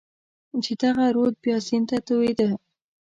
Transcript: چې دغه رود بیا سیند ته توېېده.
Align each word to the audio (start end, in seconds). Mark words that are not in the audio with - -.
چې 0.63 0.71
دغه 0.83 1.05
رود 1.15 1.33
بیا 1.43 1.57
سیند 1.67 1.85
ته 1.89 1.97
توېېده. 2.07 2.49